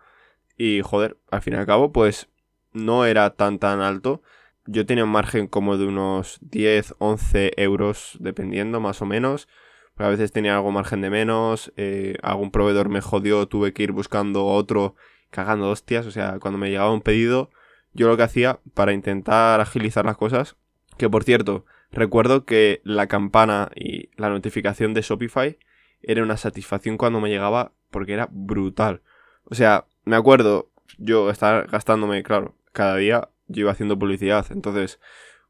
Y 0.56 0.80
joder, 0.80 1.16
al 1.32 1.42
fin 1.42 1.54
y 1.54 1.56
al 1.56 1.66
cabo, 1.66 1.90
pues 1.90 2.28
no 2.72 3.04
era 3.04 3.30
tan 3.30 3.58
tan 3.58 3.80
alto. 3.80 4.22
Yo 4.66 4.86
tenía 4.86 5.02
un 5.02 5.10
margen 5.10 5.48
como 5.48 5.76
de 5.76 5.86
unos 5.86 6.38
10, 6.42 6.94
11 6.98 7.50
euros, 7.56 8.16
dependiendo 8.20 8.78
más 8.78 9.02
o 9.02 9.06
menos. 9.06 9.48
a 9.96 10.06
veces 10.06 10.30
tenía 10.30 10.54
algo 10.54 10.70
margen 10.70 11.00
de 11.00 11.10
menos. 11.10 11.72
Eh, 11.76 12.14
algún 12.22 12.52
proveedor 12.52 12.88
me 12.88 13.00
jodió, 13.00 13.48
tuve 13.48 13.72
que 13.72 13.82
ir 13.82 13.90
buscando 13.90 14.46
otro 14.46 14.94
cagando 15.30 15.68
hostias. 15.68 16.06
O 16.06 16.12
sea, 16.12 16.38
cuando 16.38 16.58
me 16.58 16.70
llegaba 16.70 16.92
un 16.92 17.02
pedido, 17.02 17.50
yo 17.92 18.06
lo 18.06 18.16
que 18.16 18.22
hacía 18.22 18.60
para 18.72 18.92
intentar 18.92 19.60
agilizar 19.60 20.04
las 20.04 20.16
cosas, 20.16 20.54
que 20.96 21.10
por 21.10 21.24
cierto, 21.24 21.64
recuerdo 21.90 22.44
que 22.44 22.80
la 22.84 23.08
campana 23.08 23.72
y 23.74 23.97
la 24.18 24.28
notificación 24.28 24.92
de 24.92 25.00
Shopify 25.00 25.58
era 26.02 26.22
una 26.22 26.36
satisfacción 26.36 26.98
cuando 26.98 27.20
me 27.20 27.30
llegaba 27.30 27.72
porque 27.90 28.12
era 28.12 28.28
brutal. 28.30 29.02
O 29.44 29.54
sea, 29.54 29.86
me 30.04 30.16
acuerdo 30.16 30.70
yo 30.98 31.30
estar 31.30 31.68
gastándome, 31.68 32.22
claro, 32.22 32.54
cada 32.72 32.96
día 32.96 33.30
yo 33.46 33.62
iba 33.62 33.72
haciendo 33.72 33.98
publicidad. 33.98 34.46
Entonces, 34.50 35.00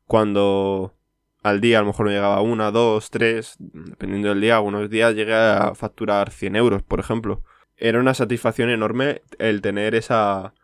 cuando 0.07 0.95
al 1.43 1.61
día 1.61 1.79
a 1.79 1.81
lo 1.83 1.89
mejor 1.89 2.07
me 2.07 2.13
llegaba 2.13 2.41
una, 2.41 2.71
dos, 2.71 3.11
tres, 3.11 3.57
dependiendo 3.59 4.29
del 4.29 4.41
día, 4.41 4.57
algunos 4.57 4.89
días 4.91 5.15
llegué 5.15 5.35
a 5.35 5.75
facturar 5.75 6.31
100 6.31 6.57
euros, 6.57 6.83
por 6.83 7.01
ejemplo. 7.01 7.43
Era 7.77 8.01
una 8.01 8.15
satisfacción 8.15 8.71
enorme 8.71 9.23
el 9.39 9.61
tener 9.61 9.95
esa, 9.95 10.55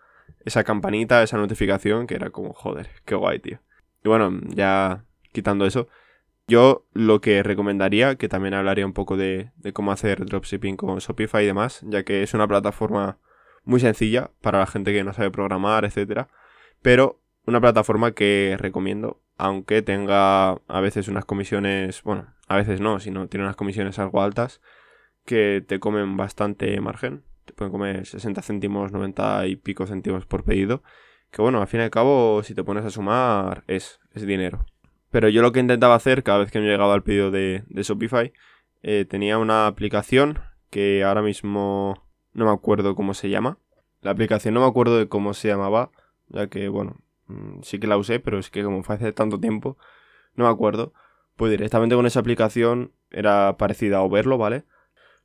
esa 0.45 0.65
campanita, 0.65 1.23
esa 1.23 1.37
notificación, 1.37 2.07
que 2.07 2.15
era 2.15 2.31
como, 2.31 2.53
joder, 2.53 2.89
qué 3.05 3.15
guay, 3.15 3.39
tío. 3.39 3.61
Y 4.05 4.09
bueno, 4.09 4.41
ya 4.49 5.05
quitando 5.33 5.65
eso, 5.65 5.89
yo 6.47 6.87
lo 6.93 7.21
que 7.21 7.43
recomendaría, 7.43 8.17
que 8.17 8.29
también 8.29 8.55
hablaría 8.55 8.87
un 8.87 8.93
poco 8.93 9.17
de, 9.17 9.51
cómo 9.73 9.93
hacer 9.93 10.27
dropshipping 10.27 10.77
con 10.77 10.99
Shopify 10.99 11.43
y 11.43 11.47
demás, 11.47 11.81
ya 11.85 12.05
que 12.05 12.23
es 12.23 12.35
una 12.35 12.47
plataforma 12.47 13.19
muy 13.65 13.81
sencilla 13.81 14.31
para 14.43 14.59
la 14.59 14.67
gente 14.67 14.93
que 14.93 15.05
no 15.05 15.13
sabe 15.13 15.31
programar, 15.31 15.85
etcétera, 15.85 16.29
pero 16.83 17.21
una 17.47 17.61
plataforma 17.61 18.13
que 18.13 18.57
recomiendo, 18.59 19.23
aunque 19.37 19.83
tenga 19.83 20.53
a 20.53 20.81
veces 20.81 21.09
unas 21.09 21.25
comisiones, 21.25 22.03
bueno, 22.03 22.35
a 22.47 22.57
veces 22.57 22.81
no, 22.81 23.01
sino 23.01 23.29
tiene 23.29 23.45
unas 23.45 23.57
comisiones 23.57 23.99
algo 23.99 24.23
altas 24.23 24.61
que 25.25 25.65
te 25.67 25.81
comen 25.81 26.17
bastante 26.17 26.79
margen, 26.81 27.25
te 27.47 27.55
pueden 27.55 27.73
comer 27.73 28.07
60 28.07 28.43
céntimos, 28.43 28.93
90 28.93 29.47
y 29.47 29.57
pico 29.57 29.87
céntimos 29.87 30.27
por 30.27 30.45
pedido, 30.45 30.83
que 31.31 31.43
bueno, 31.43 31.61
al 31.61 31.67
fin 31.67 31.81
y 31.81 31.85
al 31.85 31.91
cabo, 31.91 32.43
si 32.43 32.55
te 32.55 32.65
pones 32.65 32.85
a 32.85 32.91
sumar, 32.91 33.65
es, 33.67 34.01
es 34.13 34.27
dinero. 34.27 34.67
Pero 35.15 35.29
yo 35.29 35.43
lo 35.43 35.53
que 35.53 35.61
intentaba 35.61 35.95
hacer 35.95 36.25
cada 36.25 36.39
vez 36.39 36.51
que 36.51 36.59
me 36.59 36.67
llegaba 36.67 36.93
el 36.93 37.05
pedido 37.05 37.31
de, 37.31 37.63
de 37.69 37.83
Shopify, 37.85 38.33
eh, 38.83 39.05
tenía 39.09 39.39
una 39.39 39.69
aplicación 39.69 40.41
que 40.71 41.05
ahora 41.05 41.23
mismo 41.23 42.03
no 42.33 42.47
me 42.47 42.51
acuerdo 42.51 42.97
cómo 42.97 43.15
se 43.15 43.31
llama. 43.31 43.59
La 44.01 44.11
aplicación 44.11 44.55
no 44.55 44.63
me 44.63 44.67
acuerdo 44.67 44.99
de 44.99 45.07
cómo 45.07 45.33
se 45.33 45.47
llamaba, 45.47 45.93
ya 46.27 46.49
que, 46.49 46.67
bueno, 46.67 46.97
mm, 47.29 47.61
sí 47.63 47.79
que 47.79 47.87
la 47.87 47.97
usé, 47.97 48.19
pero 48.19 48.41
es 48.41 48.51
que 48.51 48.65
como 48.65 48.83
fue 48.83 48.97
hace 48.97 49.13
tanto 49.13 49.39
tiempo, 49.39 49.79
no 50.35 50.47
me 50.47 50.51
acuerdo. 50.51 50.93
Pues 51.37 51.53
directamente 51.53 51.95
con 51.95 52.07
esa 52.07 52.19
aplicación 52.19 52.91
era 53.13 53.57
parecida 53.57 53.99
a 53.99 54.03
Overlo, 54.03 54.37
¿vale? 54.37 54.65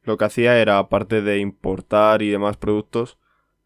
Lo 0.04 0.18
que 0.18 0.26
hacía 0.26 0.62
era, 0.62 0.78
aparte 0.78 1.24
de 1.24 1.40
importar 1.40 2.22
y 2.22 2.30
demás 2.30 2.58
productos, 2.58 3.18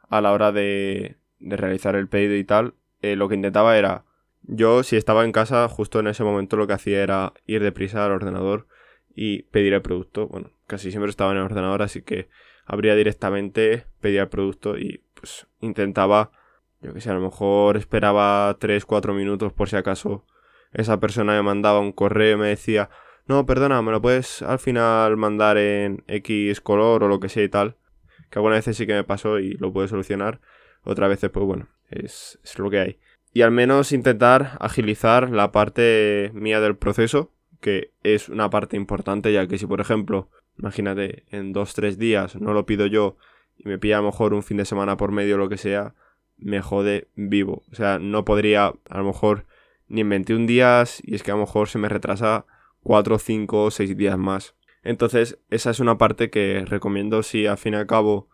a 0.08 0.22
la 0.22 0.32
hora 0.32 0.54
de, 0.54 1.18
de 1.40 1.58
realizar 1.58 1.98
el 1.98 2.08
pedido 2.08 2.36
y 2.36 2.46
tal, 2.46 2.76
eh, 3.02 3.18
lo 3.18 3.28
que 3.28 3.36
intentaba 3.36 3.78
era, 3.78 4.06
yo 4.44 4.84
si 4.84 4.96
estaba 4.96 5.24
en 5.24 5.32
casa, 5.32 5.68
justo 5.68 6.00
en 6.00 6.08
ese 6.08 6.24
momento 6.24 6.58
lo 6.58 6.68
que 6.68 6.74
hacía 6.74 7.02
era 7.02 7.34
ir 7.46 7.64
deprisa 7.64 8.06
al 8.06 8.12
ordenador 8.12 8.68
y 9.16 9.44
pedir 9.44 9.74
el 9.74 9.82
producto. 9.82 10.28
Bueno, 10.28 10.52
casi 10.68 10.92
siempre 10.92 11.10
estaba 11.10 11.32
en 11.32 11.38
el 11.38 11.44
ordenador, 11.44 11.82
así 11.82 12.02
que 12.02 12.30
abría 12.66 12.96
directamente, 12.96 13.86
pedía 14.02 14.24
el 14.24 14.30
producto 14.30 14.78
y 14.78 15.04
pues 15.14 15.48
intentaba, 15.60 16.32
yo 16.82 16.94
que 16.94 17.02
sé, 17.02 17.10
a 17.10 17.14
lo 17.14 17.22
mejor 17.22 17.78
esperaba 17.78 18.58
3-4 18.60 19.14
minutos 19.14 19.54
por 19.54 19.70
si 19.70 19.76
acaso 19.76 20.26
esa 20.74 21.00
persona 21.00 21.34
me 21.34 21.44
mandaba 21.44 21.80
un 21.80 21.92
correo 21.92 22.36
y 22.36 22.40
me 22.40 22.48
decía, 22.48 22.90
no, 23.28 23.46
perdona, 23.46 23.82
me 23.82 23.92
lo 23.92 24.02
puedes 24.02 24.42
al 24.42 24.60
final 24.60 25.16
mandar 25.18 25.58
en 25.58 26.04
X 26.08 26.60
color 26.62 27.04
o 27.04 27.08
lo 27.08 27.20
que 27.20 27.30
sea 27.30 27.44
y 27.44 27.50
tal. 27.50 27.78
Que 28.30 28.40
algunas 28.40 28.60
veces 28.60 28.78
sí 28.78 28.88
que 28.88 28.94
me 28.94 29.04
pasó 29.04 29.40
y 29.40 29.54
lo 29.54 29.72
puedo 29.72 29.88
solucionar. 29.88 30.42
Otras 30.84 31.10
veces, 31.10 31.30
pues 31.30 31.46
bueno, 31.46 31.70
es, 31.90 32.40
es 32.44 32.58
lo 32.58 32.70
que 32.70 32.80
hay. 32.80 33.00
Y 33.34 33.42
al 33.42 33.52
menos 33.52 33.92
intentar 33.92 34.58
agilizar 34.60 35.30
la 35.32 35.52
parte 35.52 36.32
mía 36.34 36.62
del 36.62 36.78
proceso, 36.78 37.32
que 37.60 37.92
es 38.04 38.30
una 38.30 38.50
parte 38.50 38.78
importante, 38.78 39.34
ya 39.34 39.48
que 39.48 39.58
si 39.58 39.66
por 39.66 39.82
ejemplo 39.82 40.30
imagínate, 40.58 41.24
en 41.32 41.54
dos, 41.54 41.74
tres 41.74 41.98
días 41.98 42.36
no 42.40 42.54
lo 42.54 42.66
pido 42.66 42.86
yo 42.86 43.18
y 43.58 43.68
me 43.68 43.78
pilla 43.78 43.98
a 43.98 44.02
lo 44.02 44.08
mejor 44.08 44.34
un 44.34 44.44
fin 44.44 44.58
de 44.58 44.66
semana 44.66 44.98
por 44.98 45.12
medio 45.12 45.36
o 45.36 45.38
lo 45.38 45.50
que 45.50 45.58
sea, 45.58 45.94
me 46.38 46.62
jode 46.62 47.08
vivo. 47.16 47.64
O 47.72 47.76
sea, 47.76 48.00
no 48.00 48.26
podría 48.26 48.74
a 48.90 48.98
lo 48.98 49.04
mejor 49.04 49.46
ni 49.88 50.02
en 50.02 50.10
21 50.10 50.46
días 50.48 51.02
y 51.04 51.16
es 51.16 51.24
que 51.24 51.32
a 51.32 51.36
lo 51.36 51.42
mejor 51.42 51.70
se 51.70 51.78
me 51.78 51.90
retrasa 51.90 52.46
4, 52.84 53.20
5, 53.20 53.72
6 53.72 53.98
días 53.98 54.18
más. 54.18 54.56
Entonces, 54.84 55.40
esa 55.50 55.70
es 55.70 55.80
una 55.80 55.98
parte 55.98 56.30
que 56.30 56.66
recomiendo 56.66 57.24
si 57.24 57.46
al 57.48 57.58
fin 57.58 57.74
y 57.74 57.78
al 57.78 57.88
cabo, 57.88 58.28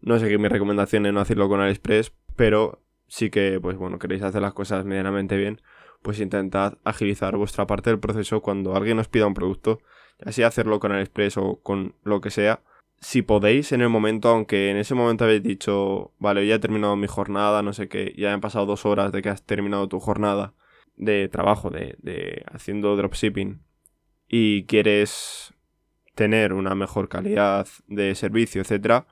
no 0.00 0.18
sé 0.18 0.28
qué 0.28 0.38
mi 0.38 0.48
recomendación 0.48 1.06
es 1.06 1.12
no 1.12 1.20
hacerlo 1.20 1.48
con 1.48 1.60
AliExpress, 1.60 2.12
pero 2.34 2.82
sí 3.08 3.30
que, 3.30 3.58
pues 3.60 3.76
bueno, 3.76 3.98
queréis 3.98 4.22
hacer 4.22 4.42
las 4.42 4.54
cosas 4.54 4.84
medianamente 4.84 5.36
bien, 5.36 5.60
pues 6.02 6.20
intentad 6.20 6.78
agilizar 6.84 7.36
vuestra 7.36 7.66
parte 7.66 7.90
del 7.90 7.98
proceso 7.98 8.40
cuando 8.40 8.76
alguien 8.76 8.98
os 8.98 9.08
pida 9.08 9.26
un 9.26 9.34
producto 9.34 9.80
así 10.24 10.42
hacerlo 10.42 10.80
con 10.80 10.92
el 10.92 11.00
Express 11.00 11.36
o 11.36 11.60
con 11.62 11.94
lo 12.04 12.20
que 12.20 12.30
sea. 12.30 12.60
Si 12.98 13.22
podéis 13.22 13.72
en 13.72 13.82
el 13.82 13.90
momento, 13.90 14.28
aunque 14.28 14.70
en 14.70 14.78
ese 14.78 14.94
momento 14.94 15.24
habéis 15.24 15.42
dicho, 15.42 16.12
vale, 16.18 16.46
ya 16.46 16.54
he 16.54 16.58
terminado 16.58 16.96
mi 16.96 17.06
jornada, 17.06 17.62
no 17.62 17.72
sé 17.72 17.88
qué, 17.88 18.14
ya 18.16 18.32
han 18.32 18.40
pasado 18.40 18.64
dos 18.64 18.86
horas 18.86 19.12
de 19.12 19.20
que 19.20 19.28
has 19.28 19.44
terminado 19.44 19.88
tu 19.88 20.00
jornada 20.00 20.54
de 20.96 21.28
trabajo, 21.28 21.68
de, 21.68 21.96
de 21.98 22.44
haciendo 22.50 22.96
dropshipping, 22.96 23.60
y 24.28 24.64
quieres 24.64 25.52
tener 26.14 26.54
una 26.54 26.74
mejor 26.74 27.10
calidad 27.10 27.66
de 27.86 28.14
servicio, 28.14 28.62
etcétera, 28.62 29.06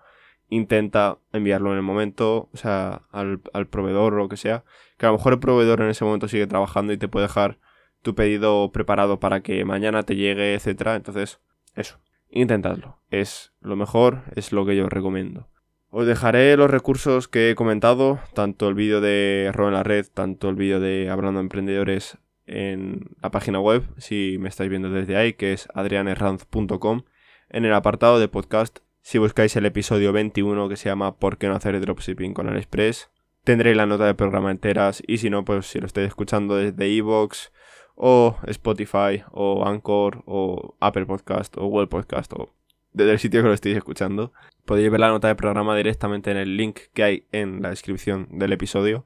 intenta 0.48 1.18
enviarlo 1.32 1.72
en 1.72 1.78
el 1.78 1.82
momento, 1.82 2.48
o 2.52 2.56
sea, 2.56 3.02
al, 3.10 3.40
al 3.52 3.66
proveedor 3.66 4.14
o 4.14 4.18
lo 4.18 4.28
que 4.28 4.36
sea, 4.36 4.64
que 4.98 5.06
a 5.06 5.10
lo 5.10 5.16
mejor 5.16 5.34
el 5.34 5.40
proveedor 5.40 5.80
en 5.80 5.90
ese 5.90 6.04
momento 6.04 6.28
sigue 6.28 6.46
trabajando 6.46 6.92
y 6.92 6.98
te 6.98 7.08
puede 7.08 7.26
dejar 7.26 7.58
tu 8.02 8.14
pedido 8.14 8.70
preparado 8.70 9.18
para 9.18 9.40
que 9.40 9.64
mañana 9.64 10.04
te 10.04 10.14
llegue, 10.14 10.54
etcétera. 10.54 10.94
Entonces, 10.94 11.40
eso, 11.74 11.98
intentadlo. 12.30 13.00
Es 13.10 13.52
lo 13.60 13.76
mejor, 13.76 14.22
es 14.36 14.52
lo 14.52 14.64
que 14.66 14.76
yo 14.76 14.88
recomiendo. 14.88 15.48
Os 15.90 16.06
dejaré 16.06 16.56
los 16.56 16.70
recursos 16.70 17.28
que 17.28 17.50
he 17.50 17.54
comentado, 17.54 18.18
tanto 18.34 18.68
el 18.68 18.74
vídeo 18.74 19.00
de 19.00 19.44
Error 19.44 19.68
en 19.68 19.74
la 19.74 19.84
Red, 19.84 20.06
tanto 20.12 20.48
el 20.48 20.56
vídeo 20.56 20.80
de 20.80 21.08
Hablando 21.08 21.40
Emprendedores 21.40 22.18
en 22.46 23.10
la 23.22 23.30
página 23.30 23.60
web, 23.60 23.84
si 23.96 24.36
me 24.38 24.48
estáis 24.48 24.68
viendo 24.68 24.90
desde 24.90 25.16
ahí, 25.16 25.32
que 25.34 25.52
es 25.52 25.68
adrianerranz.com. 25.72 27.02
En 27.48 27.64
el 27.64 27.72
apartado 27.72 28.18
de 28.18 28.28
podcast, 28.28 28.80
si 29.04 29.18
buscáis 29.18 29.54
el 29.56 29.66
episodio 29.66 30.14
21 30.14 30.66
que 30.66 30.76
se 30.76 30.88
llama 30.88 31.18
¿Por 31.18 31.37
qué 31.37 31.46
no 31.46 31.54
hacer 31.54 31.78
dropshipping 31.78 32.32
con 32.32 32.49
AliExpress? 32.49 33.11
Tendréis 33.44 33.76
la 33.76 33.84
nota 33.84 34.06
de 34.06 34.14
programa 34.14 34.50
enteras 34.50 35.02
y 35.06 35.18
si 35.18 35.28
no, 35.28 35.44
pues 35.44 35.66
si 35.66 35.78
lo 35.78 35.84
estáis 35.84 36.08
escuchando 36.08 36.56
desde 36.56 36.88
iVoox 36.88 37.50
o 37.96 38.38
Spotify, 38.46 39.23
o 39.30 39.66
Anchor, 39.66 40.23
o 40.25 40.75
Apple 40.80 41.04
Podcast, 41.04 41.54
o 41.58 41.66
Google 41.66 41.88
Podcast, 41.88 42.32
o 42.32 42.54
desde 42.92 43.12
el 43.12 43.18
sitio 43.18 43.42
que 43.42 43.49
lo 43.49 43.52
estéis 43.52 43.76
escuchando. 43.76 44.32
Podéis 44.64 44.90
ver 44.90 45.00
la 45.00 45.08
nota 45.08 45.28
de 45.28 45.34
programa 45.34 45.76
directamente 45.76 46.30
en 46.30 46.38
el 46.38 46.56
link 46.56 46.80
que 46.94 47.02
hay 47.02 47.28
en 47.30 47.61
la 47.61 47.68
descripción 47.68 48.26
del 48.30 48.54
episodio. 48.54 49.04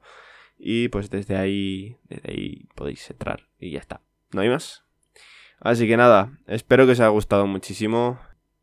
Y 0.57 0.87
pues 0.87 1.09
desde 1.09 1.35
ahí, 1.35 1.97
desde 2.05 2.31
ahí 2.31 2.69
podéis 2.73 3.09
entrar 3.09 3.49
y 3.59 3.71
ya 3.71 3.79
está. 3.79 4.01
¿No 4.31 4.39
hay 4.39 4.47
más? 4.47 4.85
Así 5.59 5.89
que 5.89 5.97
nada, 5.97 6.39
espero 6.47 6.85
que 6.85 6.93
os 6.93 6.99
haya 7.01 7.09
gustado 7.09 7.45
muchísimo. 7.47 8.17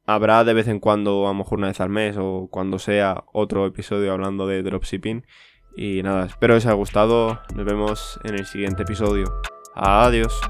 Habrá 0.07 0.45
de 0.45 0.55
vez 0.55 0.69
en 0.69 0.79
cuando, 0.79 1.27
a 1.27 1.31
lo 1.31 1.35
mejor 1.35 1.59
una 1.59 1.69
vez 1.69 1.81
al 1.81 1.89
mes 1.89 2.17
o 2.19 2.49
cuando 2.51 2.79
sea 2.79 3.25
otro 3.33 3.67
episodio 3.67 4.13
hablando 4.13 4.47
de 4.47 4.63
dropshipping. 4.63 5.27
Y 5.77 6.03
nada, 6.03 6.27
espero 6.27 6.55
que 6.55 6.59
os 6.59 6.67
haya 6.67 6.75
gustado. 6.75 7.41
Nos 7.55 7.67
vemos 7.67 8.21
en 8.25 8.35
el 8.35 8.47
siguiente 8.47 8.85
episodio. 8.85 9.27
Adiós. 9.75 10.41